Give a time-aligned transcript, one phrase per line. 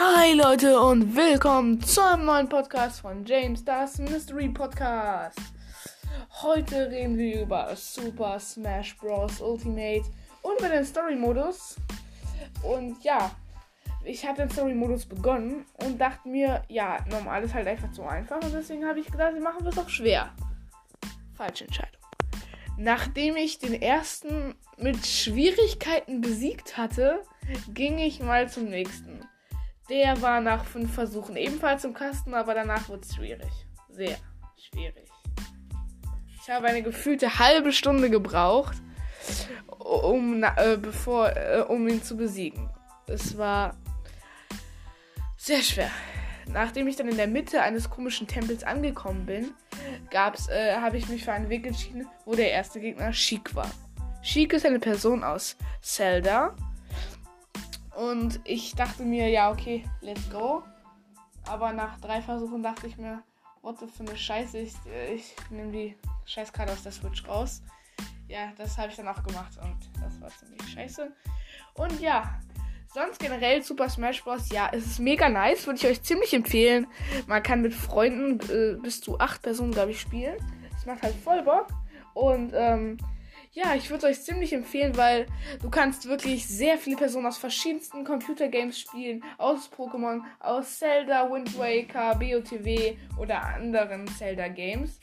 [0.00, 5.40] Hi Leute und willkommen zu einem neuen Podcast von James, das Mystery Podcast.
[6.40, 9.40] Heute reden wir über Super Smash Bros.
[9.40, 10.04] Ultimate
[10.42, 11.78] und über den Story-Modus.
[12.62, 13.32] Und ja,
[14.04, 18.40] ich habe den Story-Modus begonnen und dachte mir, ja, normal ist halt einfach zu einfach
[18.40, 20.32] und deswegen habe ich gedacht, wir machen es auch schwer.
[21.34, 22.00] Falsche Entscheidung.
[22.76, 27.24] Nachdem ich den ersten mit Schwierigkeiten besiegt hatte,
[27.74, 29.27] ging ich mal zum nächsten.
[29.88, 33.50] Der war nach fünf Versuchen ebenfalls im Kasten, aber danach wurde es schwierig.
[33.88, 34.18] Sehr
[34.56, 35.08] schwierig.
[36.42, 38.76] Ich habe eine gefühlte halbe Stunde gebraucht,
[39.78, 42.70] um, äh, bevor, äh, um ihn zu besiegen.
[43.06, 43.76] Es war
[45.36, 45.90] sehr schwer.
[46.46, 49.52] Nachdem ich dann in der Mitte eines komischen Tempels angekommen bin,
[50.10, 53.70] äh, habe ich mich für einen Weg entschieden, wo der erste Gegner Sheik war.
[54.22, 56.54] Sheik ist eine Person aus Zelda,
[57.98, 60.62] und ich dachte mir, ja, okay, let's go.
[61.48, 63.22] Aber nach drei Versuchen dachte ich mir,
[63.62, 64.58] what the für eine Scheiße.
[64.58, 64.74] Ich,
[65.12, 67.60] ich nehme die Scheißkarte aus der Switch raus.
[68.28, 71.10] Ja, das habe ich dann auch gemacht und das war ziemlich scheiße.
[71.74, 72.38] Und ja,
[72.94, 74.48] sonst generell Super Smash Bros.
[74.52, 76.86] Ja, es ist mega nice, würde ich euch ziemlich empfehlen.
[77.26, 80.36] Man kann mit Freunden äh, bis zu acht Personen, glaube ich, spielen.
[80.76, 81.66] Es macht halt voll Bock.
[82.14, 82.98] Und ähm,
[83.58, 85.26] ja, ich würde euch ziemlich empfehlen, weil
[85.60, 89.24] du kannst wirklich sehr viele Personen aus verschiedensten Computergames spielen.
[89.36, 95.00] Aus Pokémon, aus Zelda, Wind Waker, BOTW oder anderen Zelda-Games.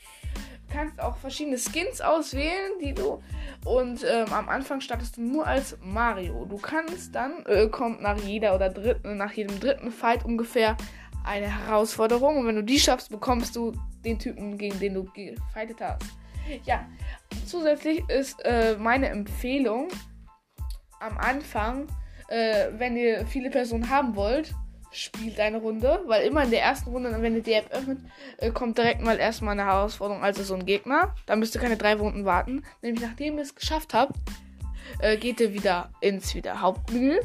[0.68, 3.22] Du kannst auch verschiedene Skins auswählen, die du.
[3.66, 6.46] Und ähm, am Anfang startest du nur als Mario.
[6.46, 10.78] Du kannst dann, äh, kommt nach jeder oder dritten, nach jedem dritten Fight ungefähr
[11.24, 12.38] eine Herausforderung.
[12.38, 16.04] Und wenn du die schaffst, bekommst du den Typen, gegen den du gefightet hast.
[16.64, 16.86] Ja,
[17.46, 19.88] zusätzlich ist äh, meine Empfehlung
[21.00, 21.86] am Anfang,
[22.28, 24.54] äh, wenn ihr viele Personen haben wollt,
[24.90, 27.98] spielt eine Runde, weil immer in der ersten Runde, wenn ihr die App öffnet,
[28.38, 31.14] äh, kommt direkt mal erstmal eine Herausforderung, also so ein Gegner.
[31.26, 32.64] Da müsst ihr keine drei Runden warten.
[32.82, 34.16] Nämlich nachdem ihr es geschafft habt,
[35.00, 37.18] äh, geht ihr wieder ins wieder Hauptmenü,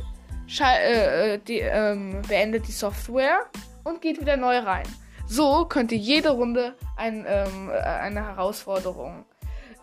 [0.60, 3.46] äh, die, ähm, beendet die Software
[3.84, 4.88] und geht wieder neu rein.
[5.32, 9.24] So könnt ihr jede Runde ein, ähm, äh, eine Herausforderung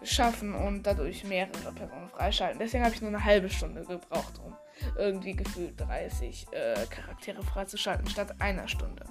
[0.03, 2.59] schaffen und dadurch mehrere Personen freischalten.
[2.59, 4.55] Deswegen habe ich nur eine halbe Stunde gebraucht, um
[4.99, 9.07] irgendwie gefühlt 30 äh, Charaktere freizuschalten statt einer Stunde.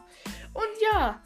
[0.54, 1.20] Und ja,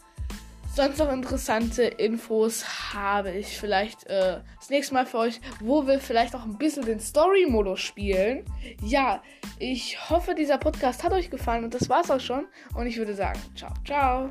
[0.73, 5.99] sonst noch interessante Infos habe ich vielleicht äh, das nächste Mal für euch, wo wir
[5.99, 8.45] vielleicht auch ein bisschen den Story-Modus spielen.
[8.81, 9.21] Ja,
[9.59, 12.45] ich hoffe, dieser Podcast hat euch gefallen und das war's auch schon.
[12.75, 14.29] Und ich würde sagen, ciao, ciao.